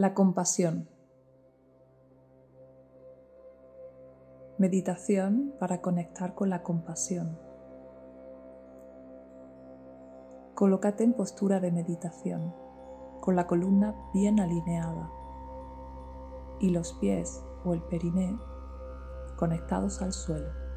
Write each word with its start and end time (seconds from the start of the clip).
La 0.00 0.14
compasión. 0.14 0.88
Meditación 4.56 5.52
para 5.60 5.82
conectar 5.82 6.34
con 6.34 6.48
la 6.48 6.62
compasión. 6.62 7.38
Colócate 10.54 11.04
en 11.04 11.12
postura 11.12 11.60
de 11.60 11.70
meditación, 11.70 12.54
con 13.20 13.36
la 13.36 13.46
columna 13.46 13.94
bien 14.14 14.40
alineada 14.40 15.12
y 16.60 16.70
los 16.70 16.94
pies 16.94 17.44
o 17.66 17.74
el 17.74 17.82
periné 17.82 18.38
conectados 19.36 20.00
al 20.00 20.14
suelo. 20.14 20.69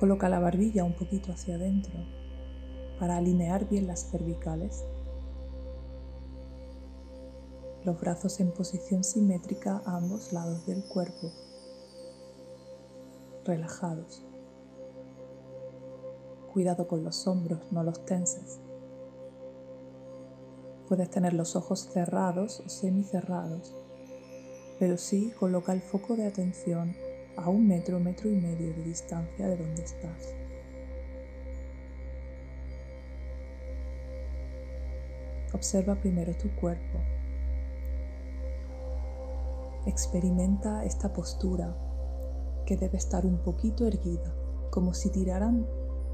Coloca 0.00 0.30
la 0.30 0.38
barbilla 0.38 0.82
un 0.82 0.94
poquito 0.94 1.30
hacia 1.30 1.56
adentro 1.56 1.92
para 2.98 3.18
alinear 3.18 3.68
bien 3.68 3.86
las 3.86 4.10
cervicales. 4.10 4.82
Los 7.84 8.00
brazos 8.00 8.40
en 8.40 8.50
posición 8.50 9.04
simétrica 9.04 9.82
a 9.84 9.98
ambos 9.98 10.32
lados 10.32 10.64
del 10.64 10.82
cuerpo, 10.84 11.30
relajados. 13.44 14.22
Cuidado 16.54 16.88
con 16.88 17.04
los 17.04 17.26
hombros, 17.26 17.60
no 17.70 17.82
los 17.82 18.02
tenses. 18.06 18.58
Puedes 20.88 21.10
tener 21.10 21.34
los 21.34 21.56
ojos 21.56 21.90
cerrados 21.92 22.60
o 22.60 22.70
semicerrados, 22.70 23.74
pero 24.78 24.96
sí 24.96 25.30
coloca 25.38 25.74
el 25.74 25.82
foco 25.82 26.16
de 26.16 26.26
atención 26.26 26.96
a 27.42 27.48
un 27.48 27.66
metro, 27.66 27.98
metro 27.98 28.28
y 28.28 28.36
medio 28.36 28.74
de 28.74 28.82
distancia 28.82 29.46
de 29.46 29.56
donde 29.56 29.82
estás. 29.82 30.34
Observa 35.52 35.94
primero 35.96 36.32
tu 36.36 36.54
cuerpo. 36.56 36.98
Experimenta 39.86 40.84
esta 40.84 41.12
postura 41.12 41.74
que 42.66 42.76
debe 42.76 42.98
estar 42.98 43.26
un 43.26 43.38
poquito 43.38 43.86
erguida, 43.86 44.32
como 44.70 44.94
si 44.94 45.10
tiraran 45.10 45.66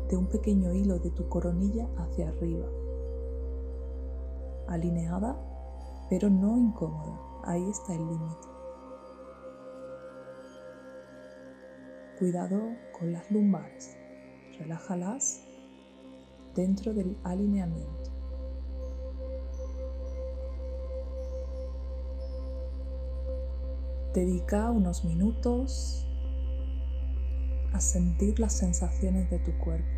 de 0.09 0.17
un 0.17 0.27
pequeño 0.27 0.73
hilo 0.73 0.99
de 0.99 1.11
tu 1.11 1.29
coronilla 1.29 1.89
hacia 1.99 2.29
arriba. 2.29 2.67
Alineada, 4.69 5.37
pero 6.09 6.31
no 6.31 6.57
incómoda. 6.57 7.21
Ahí 7.45 7.69
está 7.69 7.95
el 7.95 8.07
límite. 8.07 8.56
Cuidado 12.19 12.75
con 12.99 13.13
las 13.13 13.31
lumbares. 13.31 13.95
Relájalas 14.59 15.45
dentro 16.55 16.95
del 16.95 17.15
alineamiento. 17.25 18.11
Dedica 24.15 24.71
unos 24.71 25.05
minutos 25.05 26.09
a 27.75 27.81
sentir 27.81 28.41
las 28.41 28.55
sensaciones 28.55 29.29
de 29.29 29.39
tu 29.41 29.53
cuerpo. 29.59 29.96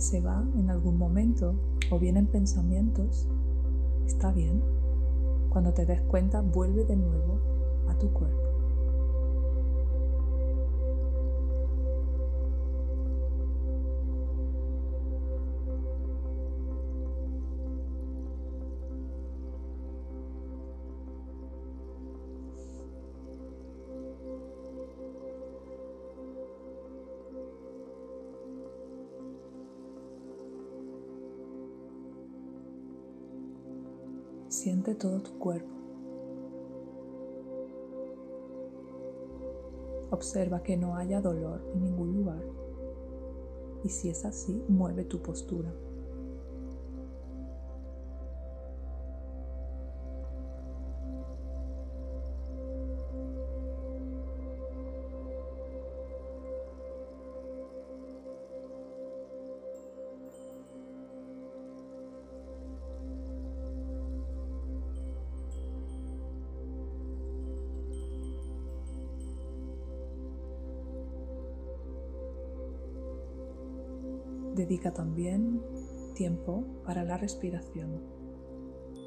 Se 0.00 0.20
va 0.20 0.44
en 0.54 0.70
algún 0.70 0.98
momento 0.98 1.54
o 1.90 1.98
vienen 1.98 2.26
pensamientos, 2.26 3.28
está 4.06 4.32
bien. 4.32 4.62
Cuando 5.50 5.72
te 5.72 5.86
des 5.86 6.00
cuenta, 6.02 6.40
vuelve 6.40 6.84
de 6.84 6.96
nuevo 6.96 7.38
a 7.88 7.98
tu 7.98 8.12
cuerpo. 8.12 8.53
Siente 34.54 34.94
todo 34.94 35.20
tu 35.20 35.36
cuerpo. 35.36 35.74
Observa 40.12 40.62
que 40.62 40.76
no 40.76 40.94
haya 40.94 41.20
dolor 41.20 41.60
en 41.74 41.82
ningún 41.82 42.14
lugar. 42.14 42.40
Y 43.82 43.88
si 43.88 44.10
es 44.10 44.24
así, 44.24 44.64
mueve 44.68 45.06
tu 45.06 45.20
postura. 45.20 45.74
Dedica 74.54 74.92
también 74.92 75.60
tiempo 76.14 76.64
para 76.84 77.02
la 77.02 77.16
respiración. 77.16 78.00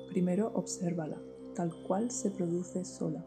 Primero 0.09 0.52
obsérvala, 0.53 1.22
tal 1.56 1.72
cual 1.88 2.12
se 2.12 2.31
produce 2.31 2.84
sola. 2.84 3.25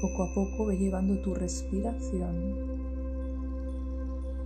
Poco 0.00 0.24
a 0.24 0.34
poco 0.34 0.66
ve 0.66 0.76
llevando 0.76 1.18
tu 1.20 1.34
respiración 1.34 2.54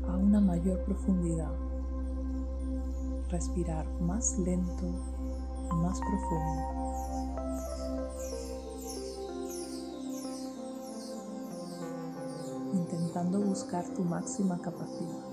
a 0.06 0.16
una 0.16 0.40
mayor 0.40 0.82
profundidad. 0.84 1.52
Respirar 3.28 3.86
más 4.00 4.38
lento, 4.38 4.86
más 5.74 6.00
profundo. 6.00 6.62
Intentando 12.72 13.40
buscar 13.40 13.84
tu 13.94 14.02
máxima 14.02 14.58
capacidad. 14.60 15.29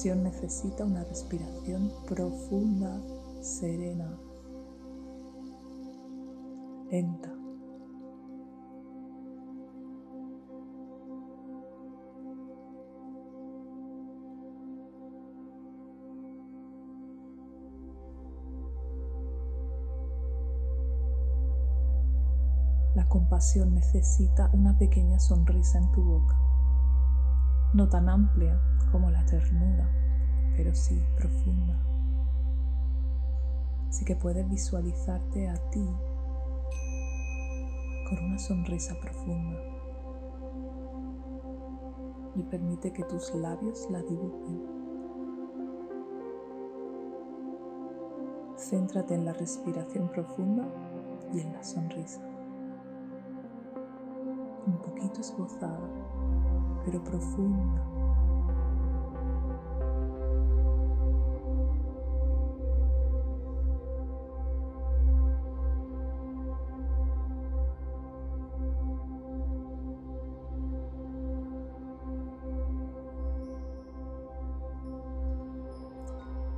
relación 0.00 0.22
necesita 0.22 0.84
una 0.86 1.04
respiración 1.04 1.92
profunda, 2.08 3.02
serena, 3.42 4.18
lenta. 6.90 7.28
La 22.94 23.06
compasión 23.06 23.74
necesita 23.74 24.48
una 24.54 24.78
pequeña 24.78 25.20
sonrisa 25.20 25.78
en 25.78 25.92
tu 25.92 26.02
boca 26.02 26.49
no 27.72 27.88
tan 27.88 28.08
amplia 28.08 28.60
como 28.90 29.10
la 29.10 29.24
ternura, 29.26 29.88
pero 30.56 30.74
sí 30.74 31.00
profunda. 31.16 31.78
Así 33.88 34.04
que 34.04 34.16
puedes 34.16 34.48
visualizarte 34.48 35.48
a 35.48 35.54
ti 35.70 35.86
con 38.08 38.24
una 38.24 38.38
sonrisa 38.38 38.94
profunda 39.00 39.58
y 42.34 42.42
permite 42.42 42.92
que 42.92 43.04
tus 43.04 43.34
labios 43.34 43.88
la 43.90 44.02
dibujen. 44.02 44.80
Céntrate 48.56 49.14
en 49.14 49.24
la 49.24 49.32
respiración 49.32 50.08
profunda 50.08 50.68
y 51.32 51.40
en 51.40 51.52
la 51.52 51.62
sonrisa. 51.62 52.20
Un 54.66 54.78
poquito 54.78 55.20
esbozada, 55.20 55.88
pero 56.90 57.04
profunda. 57.04 57.86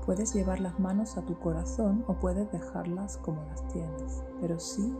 Puedes 0.07 0.35
llevar 0.35 0.61
las 0.61 0.81
manos 0.81 1.17
a 1.17 1.23
tu 1.23 1.39
corazón 1.39 2.05
o 2.09 2.15
puedes 2.15 2.51
dejarlas 2.51 3.19
como 3.19 3.43
las 3.45 3.67
tienes, 3.69 4.23
pero 4.41 4.59
sí 4.59 4.93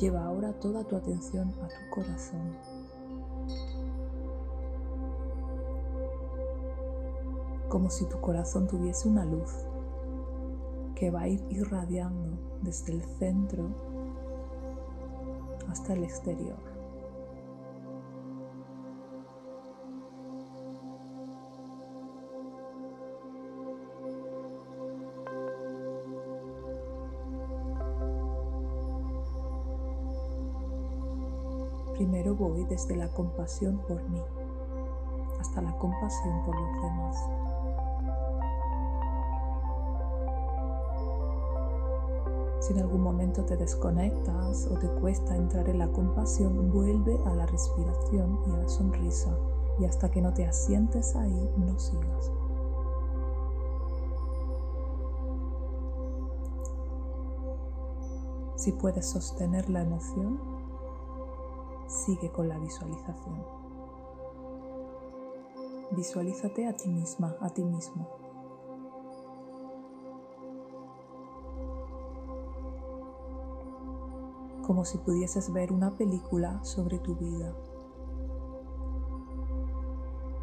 lleva 0.00 0.24
ahora 0.24 0.52
toda 0.54 0.82
tu 0.84 0.96
atención 0.96 1.54
a 1.62 1.68
tu 1.68 1.90
corazón. 1.90 2.75
Como 7.68 7.90
si 7.90 8.06
tu 8.06 8.20
corazón 8.20 8.66
tuviese 8.66 9.08
una 9.08 9.24
luz 9.24 9.50
que 10.94 11.10
va 11.10 11.22
a 11.22 11.28
ir 11.28 11.44
irradiando 11.50 12.38
desde 12.62 12.92
el 12.92 13.02
centro 13.02 13.68
hasta 15.68 15.92
el 15.92 16.04
exterior. 16.04 16.56
Primero 31.94 32.34
voy 32.34 32.64
desde 32.64 32.94
la 32.94 33.08
compasión 33.08 33.78
por 33.88 34.02
mí 34.08 34.20
la 35.62 35.76
compasión 35.78 36.44
por 36.44 36.58
los 36.60 36.82
demás. 36.82 37.24
Si 42.60 42.72
en 42.72 42.80
algún 42.80 43.02
momento 43.02 43.44
te 43.44 43.56
desconectas 43.56 44.66
o 44.66 44.78
te 44.78 44.88
cuesta 44.88 45.36
entrar 45.36 45.68
en 45.68 45.78
la 45.78 45.88
compasión, 45.88 46.72
vuelve 46.72 47.16
a 47.24 47.34
la 47.34 47.46
respiración 47.46 48.40
y 48.46 48.50
a 48.50 48.56
la 48.56 48.68
sonrisa 48.68 49.30
y 49.78 49.84
hasta 49.84 50.10
que 50.10 50.20
no 50.20 50.32
te 50.32 50.46
asientes 50.46 51.14
ahí, 51.14 51.50
no 51.56 51.78
sigas. 51.78 52.32
Si 58.56 58.72
puedes 58.72 59.06
sostener 59.06 59.70
la 59.70 59.82
emoción, 59.82 60.40
sigue 61.86 62.32
con 62.32 62.48
la 62.48 62.58
visualización. 62.58 63.55
Visualízate 65.96 66.66
a 66.66 66.76
ti 66.76 66.90
misma, 66.90 67.36
a 67.40 67.48
ti 67.48 67.64
mismo. 67.64 68.06
Como 74.66 74.84
si 74.84 74.98
pudieses 74.98 75.50
ver 75.54 75.72
una 75.72 75.96
película 75.96 76.62
sobre 76.62 76.98
tu 76.98 77.14
vida, 77.14 77.56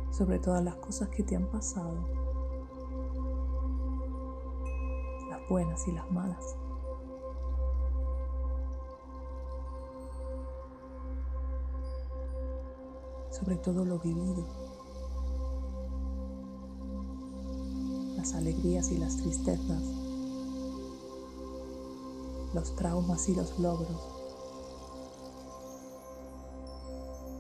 sobre 0.10 0.40
todas 0.40 0.64
las 0.64 0.78
cosas 0.78 1.10
que 1.10 1.22
te 1.22 1.36
han 1.36 1.46
pasado, 1.46 2.10
las 5.30 5.48
buenas 5.48 5.88
y 5.88 5.92
las 5.92 6.10
malas. 6.12 6.58
sobre 13.44 13.58
todo 13.58 13.84
lo 13.84 14.00
vivido, 14.00 14.46
las 18.24 18.36
alegrías 18.36 18.90
y 18.90 18.98
las 18.98 19.18
tristezas, 19.18 19.84
los 22.54 22.74
traumas 22.78 23.28
y 23.28 23.36
los 23.36 23.60
logros. 23.60 24.02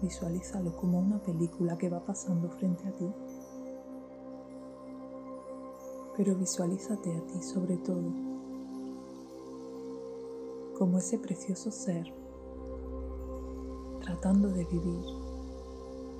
Visualízalo 0.01 0.75
como 0.75 0.99
una 0.99 1.23
película 1.23 1.77
que 1.77 1.87
va 1.87 2.03
pasando 2.03 2.49
frente 2.49 2.85
a 2.85 2.91
ti. 2.91 3.09
Pero 6.17 6.35
visualízate 6.35 7.15
a 7.15 7.21
ti 7.27 7.41
sobre 7.41 7.77
todo 7.77 8.11
como 10.77 10.97
ese 10.97 11.17
precioso 11.17 11.71
ser 11.71 12.13
tratando 14.01 14.49
de 14.49 14.65
vivir 14.65 15.05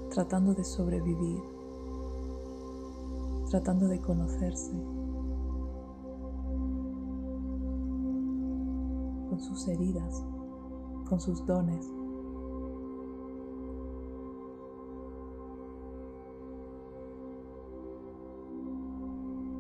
tratando 0.10 0.54
de 0.54 0.64
sobrevivir, 0.64 1.42
tratando 3.54 3.88
de 3.88 4.02
conocerse, 4.02 4.72
con 9.30 9.40
sus 9.40 9.68
heridas, 9.68 10.26
con 11.08 11.22
sus 11.22 11.46
dones. 11.46 11.86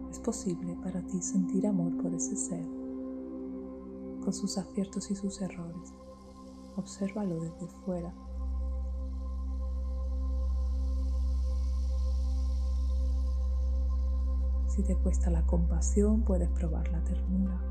Es 0.09 0.17
posible 0.17 0.75
para 0.83 1.05
ti 1.05 1.21
sentir 1.21 1.67
amor 1.67 1.95
por 2.01 2.15
ese 2.15 2.35
ser, 2.35 2.65
con 4.23 4.33
sus 4.33 4.57
aciertos 4.57 5.11
y 5.11 5.15
sus 5.15 5.39
errores. 5.39 5.93
Obsérvalo 6.77 7.39
desde 7.41 7.67
fuera 7.85 8.11
Si 14.73 14.81
te 14.81 14.95
cuesta 14.95 15.29
la 15.29 15.45
compasión, 15.45 16.23
puedes 16.23 16.49
probar 16.49 16.87
la 16.91 17.03
ternura. 17.03 17.61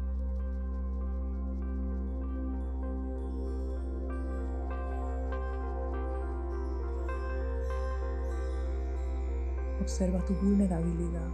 Observa 9.80 10.24
tu 10.24 10.34
vulnerabilidad 10.34 11.28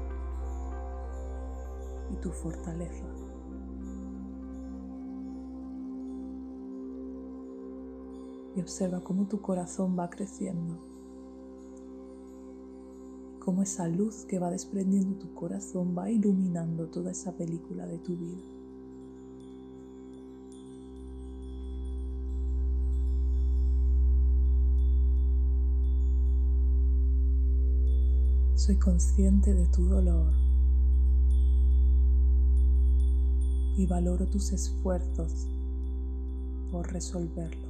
y 2.13 2.17
tu 2.17 2.31
fortaleza. 2.31 3.05
Y 8.57 8.61
observa 8.63 9.03
cómo 9.05 9.29
tu 9.29 9.43
corazón 9.43 9.99
va 9.99 10.09
creciendo 10.09 10.88
cómo 13.49 13.63
esa 13.63 13.89
luz 13.89 14.27
que 14.29 14.39
va 14.39 14.51
desprendiendo 14.51 15.19
tu 15.19 15.33
corazón 15.33 15.97
va 15.97 16.11
iluminando 16.11 16.85
toda 16.89 17.13
esa 17.13 17.33
película 17.33 17.87
de 17.87 17.97
tu 17.97 18.15
vida. 18.15 18.43
Soy 28.55 28.77
consciente 28.77 29.55
de 29.55 29.67
tu 29.69 29.87
dolor 29.87 30.31
y 33.79 33.87
valoro 33.87 34.27
tus 34.27 34.53
esfuerzos 34.53 35.47
por 36.71 36.93
resolverlo. 36.93 37.68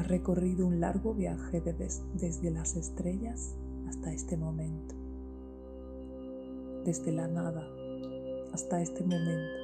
Ha 0.00 0.02
recorrido 0.02 0.66
un 0.66 0.80
largo 0.80 1.12
viaje 1.12 1.60
desde 1.60 2.50
las 2.50 2.74
estrellas 2.74 3.54
hasta 3.86 4.10
este 4.10 4.38
momento, 4.38 4.94
desde 6.86 7.12
la 7.12 7.28
nada 7.28 7.62
hasta 8.54 8.80
este 8.80 9.02
momento. 9.02 9.60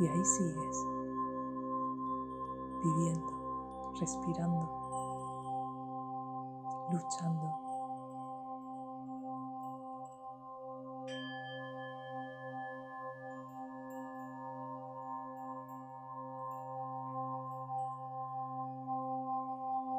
Y 0.00 0.06
ahí 0.06 0.24
sigues, 0.24 0.86
viviendo, 2.84 3.92
respirando, 3.98 4.70
luchando. 6.92 7.63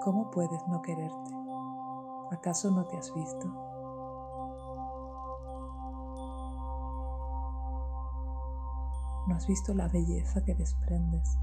¿Cómo 0.06 0.30
puedes 0.30 0.62
no 0.68 0.84
quererte? 0.84 1.32
¿Acaso 2.30 2.70
no 2.70 2.86
te 2.86 2.96
has 2.96 3.12
visto? 3.16 3.48
¿No 9.28 9.36
has 9.36 9.48
visto 9.48 9.74
la 9.74 9.88
belleza 9.88 10.46
que 10.46 10.54
desprendes? 10.54 11.40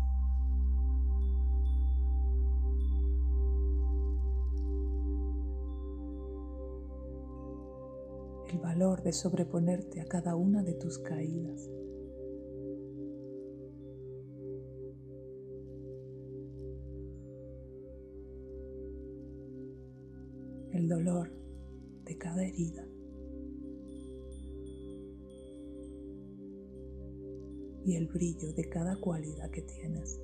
El 8.47 8.61
valor 8.61 9.03
de 9.03 9.13
sobreponerte 9.13 10.01
a 10.01 10.05
cada 10.05 10.37
una 10.37 10.63
de 10.63 10.75
tus 10.75 11.01
caídas. 11.01 11.69
El 20.83 20.89
dolor 20.89 21.31
de 22.05 22.19
cada 22.19 22.45
herida. 22.45 22.85
y 27.85 27.97
el 27.97 28.07
brillo 28.07 28.53
de 28.53 28.69
cada 28.69 28.95
cualidad 28.95 29.51
que 29.51 29.63
tienes. 29.63 30.21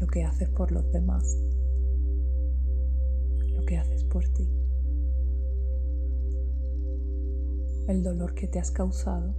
Lo 0.00 0.06
que 0.08 0.24
haces 0.24 0.48
por 0.48 0.72
los 0.72 0.90
demás, 0.90 1.38
lo 3.54 3.64
que 3.64 3.78
haces 3.78 4.02
por 4.02 4.26
ti, 4.30 4.48
el 7.86 8.02
dolor 8.02 8.34
que 8.34 8.48
te 8.48 8.58
has 8.58 8.72
causado 8.72 9.32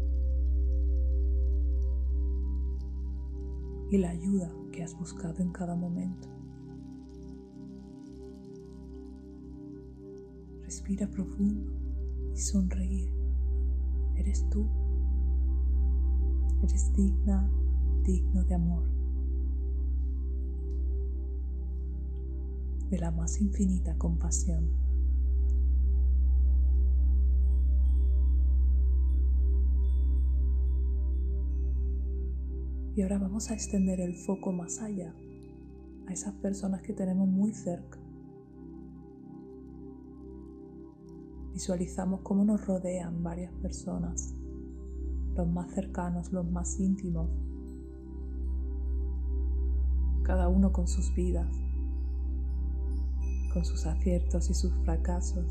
y 3.92 3.98
la 3.98 4.12
ayuda 4.12 4.50
que 4.72 4.84
has 4.84 4.98
buscado 4.98 5.44
en 5.44 5.52
cada 5.52 5.76
momento. 5.76 6.37
Respira 10.88 11.12
profundo 11.12 11.70
y 12.34 12.38
sonríe. 12.38 13.12
Eres 14.16 14.50
tú. 14.50 14.66
Eres 16.64 16.94
digna, 16.94 17.52
digno 18.06 18.46
de 18.46 18.56
amor. 18.56 18.84
De 22.90 23.00
la 23.00 23.12
más 23.12 23.42
infinita 23.42 23.98
compasión. 23.98 24.72
Y 32.96 33.02
ahora 33.02 33.18
vamos 33.18 33.52
a 33.52 33.56
extender 33.56 34.00
el 34.00 34.16
foco 34.16 34.54
más 34.54 34.80
allá, 34.80 35.14
a 36.08 36.14
esas 36.14 36.34
personas 36.36 36.82
que 36.82 36.94
tenemos 36.94 37.28
muy 37.28 37.52
cerca 37.52 38.07
Visualizamos 41.58 42.20
cómo 42.22 42.46
nos 42.46 42.68
rodean 42.68 43.24
varias 43.24 43.52
personas, 43.52 44.36
los 45.36 45.48
más 45.48 45.74
cercanos, 45.74 46.32
los 46.32 46.46
más 46.46 46.80
íntimos, 46.80 47.32
cada 50.22 50.50
uno 50.50 50.72
con 50.72 50.88
sus 50.88 51.12
vidas, 51.16 51.52
con 53.52 53.66
sus 53.66 53.88
aciertos 53.88 54.52
y 54.52 54.54
sus 54.54 54.72
fracasos, 54.84 55.48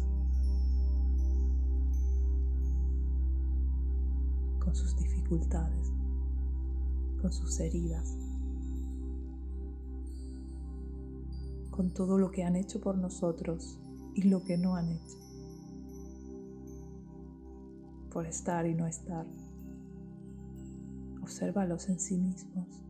con 4.61 4.77
sus 4.77 4.97
dificultades, 4.97 5.91
con 7.21 7.33
sus 7.33 7.59
heridas, 7.59 8.17
con 11.73 11.93
todo 11.93 12.17
lo 12.17 12.31
que 12.31 12.45
han 12.45 12.55
hecho 12.55 12.81
por 12.81 12.97
nosotros 12.97 13.81
y 14.15 14.23
lo 14.29 14.45
que 14.45 14.57
no 14.57 14.77
han 14.77 14.91
hecho 14.93 15.26
por 18.17 18.27
estar 18.27 18.67
y 18.67 18.75
no 18.75 18.87
estar. 18.87 19.27
Obsérvalos 21.23 21.91
en 21.91 22.01
sí 22.01 22.17
mismos, 22.17 22.83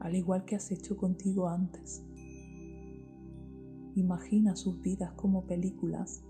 al 0.00 0.14
igual 0.14 0.44
que 0.44 0.54
has 0.54 0.70
hecho 0.70 0.98
contigo 0.98 1.48
antes. 1.48 2.04
Imagina 3.94 4.54
sus 4.54 4.82
vidas 4.82 5.14
como 5.14 5.46
películas. 5.46 6.22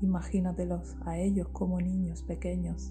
Imagínatelos 0.00 0.96
a 1.02 1.18
ellos 1.18 1.48
como 1.50 1.78
niños 1.78 2.22
pequeños 2.22 2.90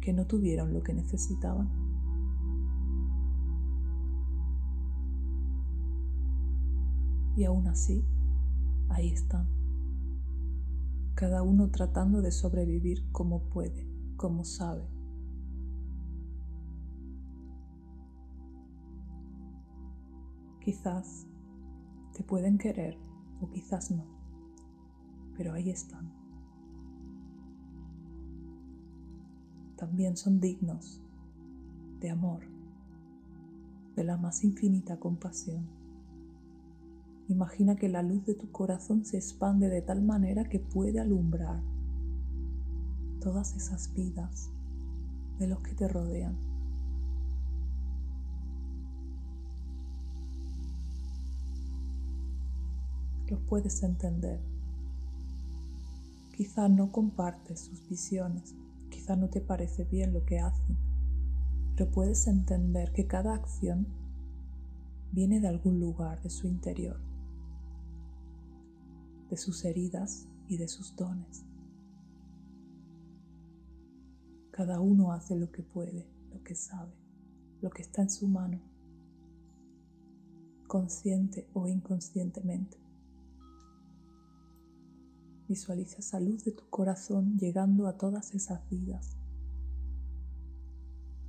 que 0.00 0.12
no 0.12 0.26
tuvieron 0.26 0.74
lo 0.74 0.82
que 0.82 0.94
necesitaban. 0.94 1.70
Y 7.36 7.44
aún 7.44 7.68
así, 7.68 8.04
ahí 8.88 9.10
están 9.10 9.59
cada 11.20 11.42
uno 11.42 11.70
tratando 11.70 12.22
de 12.22 12.32
sobrevivir 12.32 13.12
como 13.12 13.42
puede, 13.50 13.86
como 14.16 14.42
sabe. 14.42 14.88
Quizás 20.60 21.26
te 22.14 22.24
pueden 22.24 22.56
querer 22.56 22.96
o 23.42 23.50
quizás 23.50 23.90
no, 23.90 24.06
pero 25.36 25.52
ahí 25.52 25.68
están. 25.68 26.10
También 29.76 30.16
son 30.16 30.40
dignos 30.40 31.02
de 32.00 32.08
amor, 32.08 32.44
de 33.94 34.04
la 34.04 34.16
más 34.16 34.42
infinita 34.42 34.98
compasión. 34.98 35.79
Imagina 37.30 37.76
que 37.76 37.88
la 37.88 38.02
luz 38.02 38.26
de 38.26 38.34
tu 38.34 38.50
corazón 38.50 39.04
se 39.04 39.16
expande 39.16 39.68
de 39.68 39.82
tal 39.82 40.02
manera 40.02 40.48
que 40.48 40.58
puede 40.58 40.98
alumbrar 40.98 41.62
todas 43.20 43.54
esas 43.54 43.94
vidas 43.94 44.50
de 45.38 45.46
los 45.46 45.60
que 45.60 45.72
te 45.76 45.86
rodean. 45.86 46.36
Los 53.28 53.40
puedes 53.42 53.80
entender. 53.84 54.40
Quizá 56.36 56.68
no 56.68 56.90
compartes 56.90 57.60
sus 57.60 57.88
visiones, 57.88 58.56
quizá 58.90 59.14
no 59.14 59.28
te 59.28 59.40
parece 59.40 59.84
bien 59.84 60.12
lo 60.12 60.24
que 60.24 60.40
hacen, 60.40 60.76
pero 61.76 61.92
puedes 61.92 62.26
entender 62.26 62.90
que 62.92 63.06
cada 63.06 63.36
acción 63.36 63.86
viene 65.12 65.38
de 65.38 65.46
algún 65.46 65.78
lugar 65.78 66.20
de 66.22 66.30
su 66.30 66.48
interior 66.48 67.09
de 69.30 69.36
sus 69.36 69.64
heridas 69.64 70.26
y 70.48 70.56
de 70.56 70.66
sus 70.66 70.96
dones. 70.96 71.44
Cada 74.50 74.80
uno 74.80 75.12
hace 75.12 75.36
lo 75.36 75.52
que 75.52 75.62
puede, 75.62 76.06
lo 76.32 76.42
que 76.42 76.56
sabe, 76.56 76.92
lo 77.62 77.70
que 77.70 77.82
está 77.82 78.02
en 78.02 78.10
su 78.10 78.26
mano, 78.26 78.60
consciente 80.66 81.48
o 81.54 81.68
inconscientemente. 81.68 82.76
Visualiza 85.48 85.98
esa 85.98 86.20
luz 86.20 86.44
de 86.44 86.52
tu 86.52 86.68
corazón 86.68 87.38
llegando 87.38 87.86
a 87.86 87.96
todas 87.96 88.34
esas 88.34 88.68
vidas. 88.68 89.16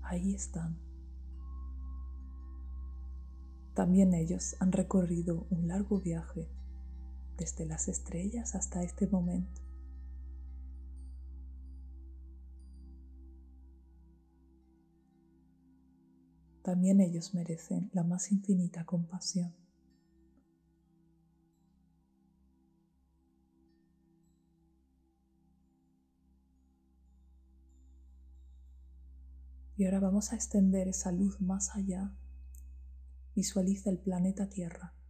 Ahí 0.01 0.33
están. 0.33 0.77
También 3.75 4.13
ellos 4.13 4.55
han 4.59 4.71
recorrido 4.71 5.45
un 5.49 5.67
largo 5.67 5.99
viaje 5.99 6.49
desde 7.41 7.65
las 7.65 7.87
estrellas 7.87 8.53
hasta 8.53 8.83
este 8.83 9.07
momento. 9.07 9.61
También 16.61 17.01
ellos 17.01 17.33
merecen 17.33 17.89
la 17.93 18.03
más 18.03 18.31
infinita 18.31 18.85
compasión. 18.85 19.55
Y 29.77 29.85
ahora 29.85 29.99
vamos 29.99 30.31
a 30.31 30.35
extender 30.35 30.87
esa 30.87 31.11
luz 31.11 31.41
más 31.41 31.75
allá. 31.75 32.15
Visualiza 33.33 33.89
el 33.89 33.97
planeta 33.97 34.47
Tierra. 34.47 35.00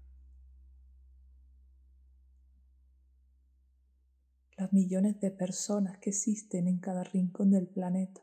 Millones 4.71 5.19
de 5.19 5.31
personas 5.31 5.97
que 5.99 6.11
existen 6.11 6.67
en 6.67 6.79
cada 6.79 7.03
rincón 7.03 7.51
del 7.51 7.67
planeta, 7.67 8.21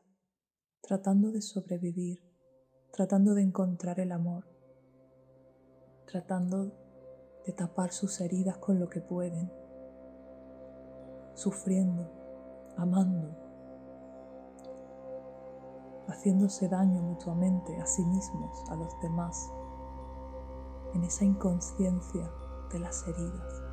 tratando 0.81 1.31
de 1.31 1.43
sobrevivir, 1.43 2.23
tratando 2.93 3.35
de 3.35 3.43
encontrar 3.43 4.01
el 4.01 4.13
amor, 4.13 4.47
tratando 6.07 6.73
de 7.45 7.53
tapar 7.53 7.93
sus 7.93 8.21
heridas 8.21 8.57
con 8.59 8.81
lo 8.81 8.89
que 8.89 9.01
pueden, 9.01 9.53
sufriendo, 11.35 12.11
amando, 12.77 13.37
haciéndose 16.09 16.69
daño 16.69 17.03
mutuamente 17.03 17.77
a 17.77 17.87
sí 17.87 18.05
mismos, 18.05 18.65
a 18.71 18.75
los 18.75 18.99
demás, 19.03 19.53
en 20.95 21.05
esa 21.05 21.25
inconsciencia 21.25 22.31
de 22.73 22.79
las 22.79 23.07
heridas. 23.07 23.68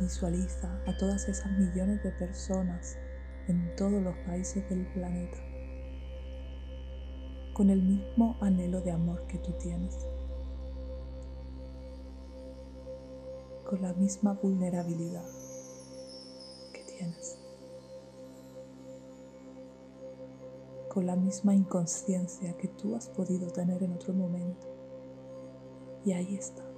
Visualiza 0.00 0.80
a 0.86 0.96
todas 0.96 1.28
esas 1.28 1.52
millones 1.58 2.02
de 2.02 2.10
personas 2.10 2.96
en 3.48 3.76
todos 3.76 4.02
los 4.02 4.16
países 4.26 4.68
del 4.70 4.86
planeta 4.86 5.36
con 7.52 7.68
el 7.68 7.82
mismo 7.82 8.38
anhelo 8.40 8.80
de 8.80 8.90
amor 8.90 9.26
que 9.26 9.36
tú 9.36 9.52
tienes, 9.52 9.94
con 13.68 13.82
la 13.82 13.92
misma 13.92 14.32
vulnerabilidad 14.32 15.26
que 16.72 16.82
tienes, 16.84 17.38
con 20.88 21.04
la 21.04 21.16
misma 21.16 21.54
inconsciencia 21.54 22.56
que 22.56 22.68
tú 22.68 22.96
has 22.96 23.08
podido 23.08 23.48
tener 23.48 23.82
en 23.82 23.92
otro 23.92 24.14
momento. 24.14 24.66
Y 26.06 26.12
ahí 26.12 26.36
está. 26.36 26.69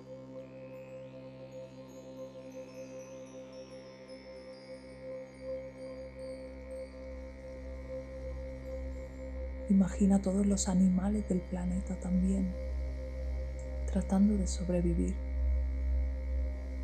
Imagina 9.83 10.23
todos 10.23 10.47
los 10.47 10.69
animales 10.69 11.29
del 11.29 11.41
planeta 11.41 11.99
también, 11.99 12.55
tratando 13.91 14.37
de 14.37 14.47
sobrevivir, 14.47 15.17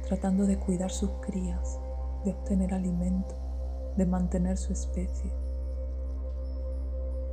tratando 0.02 0.46
de 0.46 0.58
cuidar 0.58 0.90
sus 0.90 1.08
crías, 1.20 1.78
de 2.24 2.32
obtener 2.32 2.74
alimento, 2.74 3.36
de 3.96 4.04
mantener 4.04 4.56
su 4.58 4.72
especie, 4.72 5.32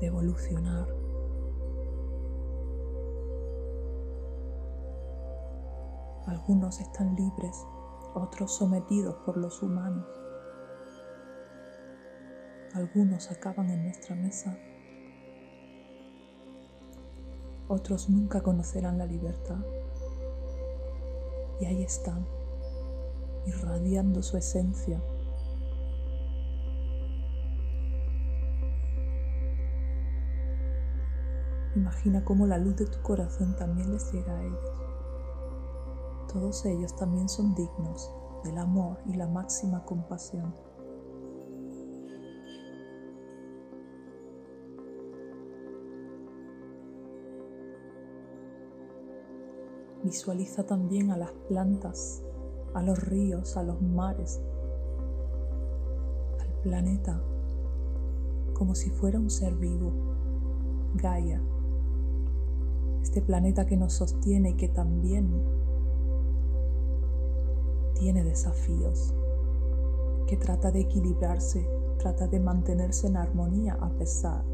de 0.02 0.06
evolucionar. 0.06 0.88
Algunos 6.28 6.80
están 6.80 7.16
libres, 7.16 7.66
otros 8.14 8.56
sometidos 8.56 9.16
por 9.26 9.36
los 9.36 9.64
humanos. 9.64 10.06
Algunos 12.76 13.32
acaban 13.32 13.72
en 13.72 13.82
nuestra 13.82 14.16
mesa 14.16 14.56
otros 17.68 18.10
nunca 18.10 18.42
conocerán 18.42 18.98
la 18.98 19.06
libertad. 19.06 19.58
Y 21.60 21.66
ahí 21.66 21.84
están, 21.84 22.26
irradiando 23.46 24.22
su 24.22 24.38
esencia. 24.38 25.02
Imagina 31.76 32.24
cómo 32.24 32.48
la 32.48 32.58
luz 32.58 32.78
de 32.78 32.86
tu 32.86 33.02
corazón 33.02 33.56
también 33.58 33.92
les 33.92 34.12
llega 34.12 34.38
a 34.38 34.44
ellos. 34.44 34.72
Todos 36.32 36.66
ellos 36.66 36.96
también 36.96 37.28
son 37.30 37.54
dignos 37.56 38.12
del 38.44 38.58
amor 38.58 39.00
y 39.06 39.14
la 39.14 39.28
máxima 39.28 39.84
compasión. 39.84 40.65
Visualiza 50.06 50.64
también 50.68 51.10
a 51.10 51.18
las 51.18 51.32
plantas, 51.50 52.22
a 52.76 52.84
los 52.84 53.04
ríos, 53.06 53.58
a 53.58 53.64
los 53.64 53.82
mares, 53.82 54.40
al 56.40 56.48
planeta, 56.62 57.24
como 58.54 58.76
si 58.76 58.92
fuera 58.92 59.18
un 59.18 59.32
ser 59.32 59.56
vivo, 59.56 59.92
Gaia, 60.94 61.42
este 63.02 63.24
planeta 63.24 63.66
que 63.66 63.78
nos 63.78 63.94
sostiene 63.94 64.52
y 64.52 64.54
que 64.54 64.68
también 64.68 65.28
tiene 67.96 68.24
desafíos, 68.24 69.12
que 70.28 70.38
trata 70.38 70.70
de 70.70 70.82
equilibrarse, 70.82 71.68
trata 71.98 72.28
de 72.28 72.40
mantenerse 72.40 73.08
en 73.08 73.18
armonía 73.18 73.76
a 73.82 73.90
pesar 73.90 74.46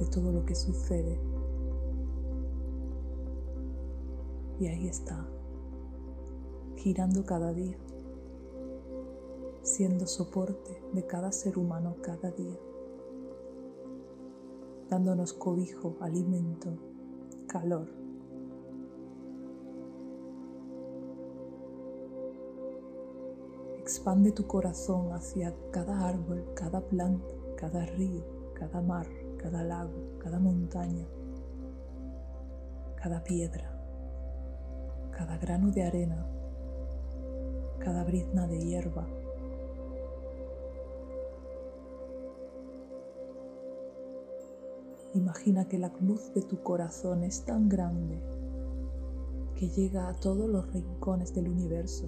de 0.00 0.06
todo 0.06 0.32
lo 0.32 0.44
que 0.44 0.56
sucede 0.56 1.25
Y 4.58 4.68
ahí 4.68 4.88
está, 4.88 5.28
girando 6.76 7.26
cada 7.26 7.52
día, 7.52 7.76
siendo 9.62 10.06
soporte 10.06 10.82
de 10.94 11.06
cada 11.06 11.30
ser 11.30 11.58
humano 11.58 11.96
cada 12.00 12.30
día, 12.30 12.58
dándonos 14.88 15.34
cobijo, 15.34 15.96
alimento, 16.00 16.70
calor. 17.46 17.86
Expande 23.78 24.32
tu 24.32 24.46
corazón 24.46 25.12
hacia 25.12 25.54
cada 25.70 26.08
árbol, 26.08 26.46
cada 26.54 26.80
planta, 26.80 27.26
cada 27.56 27.84
río, 27.84 28.24
cada 28.54 28.80
mar, 28.80 29.06
cada 29.36 29.62
lago, 29.62 30.16
cada 30.18 30.38
montaña, 30.38 31.06
cada 32.96 33.22
piedra 33.22 33.75
cada 35.16 35.38
grano 35.38 35.70
de 35.70 35.82
arena, 35.82 36.26
cada 37.78 38.04
brizna 38.04 38.46
de 38.46 38.58
hierba. 38.58 39.06
Imagina 45.14 45.66
que 45.66 45.78
la 45.78 45.90
luz 46.02 46.34
de 46.34 46.42
tu 46.42 46.62
corazón 46.62 47.24
es 47.24 47.46
tan 47.46 47.66
grande 47.66 48.20
que 49.54 49.70
llega 49.70 50.08
a 50.08 50.14
todos 50.20 50.50
los 50.50 50.70
rincones 50.74 51.34
del 51.34 51.48
universo. 51.48 52.04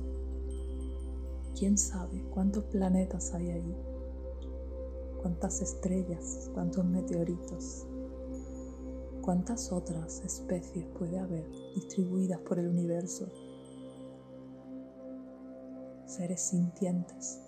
¿Quién 1.59 1.79
sabe 1.79 2.23
cuántos 2.29 2.65
planetas 2.65 3.33
hay 3.33 3.49
ahí? 3.53 3.77
¿Cuántas 5.23 5.63
estrellas? 5.63 6.51
¿Cuántos 6.53 6.85
meteoritos? 6.85 7.87
¿Cuántas 9.29 9.73
otras 9.73 10.25
especies 10.25 10.87
puede 10.99 11.19
haber 11.19 11.47
distribuidas 11.75 12.41
por 12.41 12.59
el 12.59 12.67
universo? 12.67 13.29
Seres 16.07 16.41
sintientes. 16.41 17.39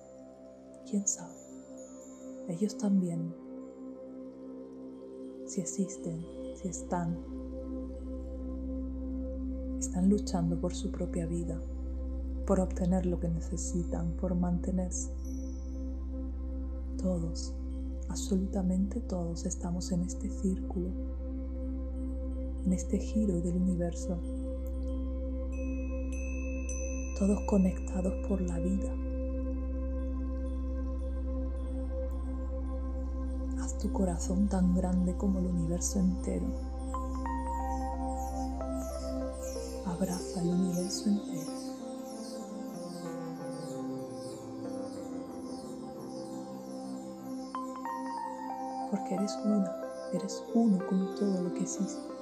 ¿Quién 0.84 1.08
sabe? 1.08 1.38
Ellos 2.48 2.76
también. 2.76 3.34
Si 5.46 5.62
existen, 5.62 6.22
si 6.54 6.68
están. 6.68 7.16
Están 9.78 10.10
luchando 10.10 10.60
por 10.60 10.74
su 10.74 10.92
propia 10.92 11.24
vida, 11.24 11.62
por 12.46 12.60
obtener 12.60 13.06
lo 13.06 13.18
que 13.18 13.30
necesitan, 13.30 14.18
por 14.18 14.34
mantenerse. 14.34 15.14
Todos, 16.98 17.54
absolutamente 18.10 19.00
todos 19.00 19.46
estamos 19.46 19.90
en 19.92 20.02
este 20.02 20.28
círculo 20.28 21.10
en 22.64 22.73
este 22.73 22.99
giro 22.99 23.40
del 23.40 23.57
universo, 23.57 24.18
todos 27.18 27.40
conectados 27.46 28.12
por 28.29 28.40
la 28.40 28.59
vida. 28.59 28.92
Haz 33.61 33.79
tu 33.79 33.92
corazón 33.92 34.49
tan 34.49 34.75
grande 34.75 35.16
como 35.16 35.38
el 35.38 35.46
universo 35.46 35.99
entero. 35.99 36.46
Abraza 39.87 40.42
el 40.42 40.49
universo 40.49 41.09
entero. 41.09 41.51
Porque 48.90 49.14
eres 49.14 49.38
uno, 49.44 49.70
eres 50.12 50.42
uno 50.55 50.79
con 50.87 51.14
todo 51.14 51.42
lo 51.42 51.55
que 51.55 51.62
existe 51.62 52.19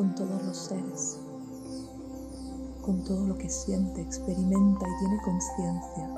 con 0.00 0.14
todos 0.14 0.42
los 0.44 0.56
seres, 0.56 1.20
con 2.80 3.04
todo 3.04 3.26
lo 3.26 3.36
que 3.36 3.50
siente, 3.50 4.00
experimenta 4.00 4.86
y 4.88 4.98
tiene 4.98 5.20
conciencia. 5.22 6.10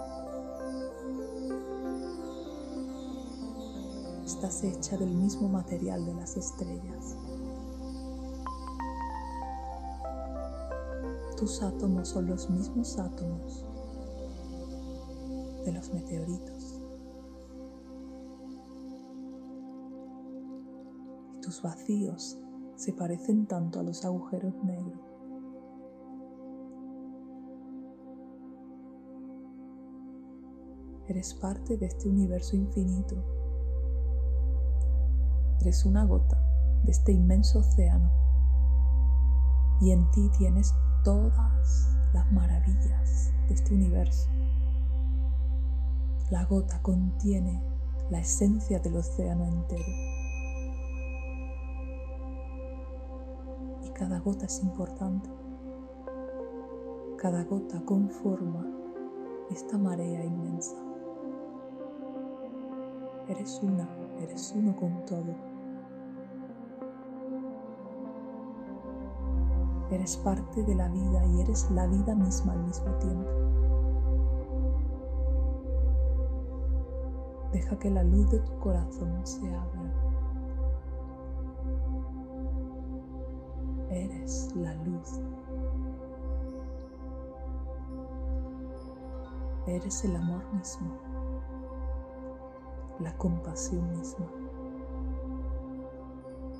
Estás 4.24 4.62
hecha 4.62 4.96
del 4.96 5.12
mismo 5.12 5.48
material 5.48 6.06
de 6.06 6.14
las 6.14 6.36
estrellas. 6.36 7.16
Tus 11.36 11.60
átomos 11.60 12.06
son 12.06 12.28
los 12.28 12.48
mismos 12.50 12.96
átomos 13.00 13.64
de 15.64 15.72
los 15.72 15.92
meteoritos. 15.92 16.78
Tus 21.40 21.60
vacíos 21.62 22.38
se 22.82 22.92
parecen 22.92 23.46
tanto 23.46 23.78
a 23.78 23.84
los 23.84 24.04
agujeros 24.04 24.52
negros. 24.64 24.98
Eres 31.06 31.32
parte 31.34 31.76
de 31.76 31.86
este 31.86 32.08
universo 32.08 32.56
infinito. 32.56 33.14
Eres 35.60 35.84
una 35.84 36.04
gota 36.04 36.44
de 36.82 36.90
este 36.90 37.12
inmenso 37.12 37.60
océano. 37.60 38.10
Y 39.80 39.92
en 39.92 40.10
ti 40.10 40.28
tienes 40.36 40.74
todas 41.04 41.96
las 42.12 42.32
maravillas 42.32 43.32
de 43.46 43.54
este 43.54 43.74
universo. 43.74 44.28
La 46.32 46.46
gota 46.46 46.82
contiene 46.82 47.62
la 48.10 48.18
esencia 48.18 48.80
del 48.80 48.96
océano 48.96 49.46
entero. 49.46 50.21
Cada 54.02 54.18
gota 54.18 54.46
es 54.46 54.60
importante. 54.64 55.30
Cada 57.18 57.44
gota 57.44 57.80
conforma 57.84 58.66
esta 59.48 59.78
marea 59.78 60.24
inmensa. 60.24 60.74
Eres 63.28 63.62
una, 63.62 63.88
eres 64.18 64.52
uno 64.56 64.74
con 64.74 65.04
todo. 65.04 65.36
Eres 69.92 70.16
parte 70.16 70.64
de 70.64 70.74
la 70.74 70.88
vida 70.88 71.24
y 71.24 71.40
eres 71.42 71.70
la 71.70 71.86
vida 71.86 72.16
misma 72.16 72.54
al 72.54 72.64
mismo 72.64 72.92
tiempo. 72.96 73.30
Deja 77.52 77.78
que 77.78 77.88
la 77.88 78.02
luz 78.02 78.28
de 78.32 78.40
tu 78.40 78.58
corazón 78.58 79.24
se 79.24 79.46
abra. 79.54 79.81
La 84.56 84.74
luz. 84.74 85.20
Eres 89.66 90.04
el 90.04 90.16
amor 90.16 90.42
mismo, 90.54 90.98
la 92.98 93.16
compasión 93.16 93.90
misma. 93.90 94.26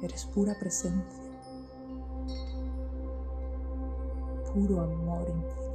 Eres 0.03 0.25
pura 0.27 0.55
presencia, 0.59 1.23
puro 4.53 4.81
amor 4.83 5.29
infinito. 5.29 5.72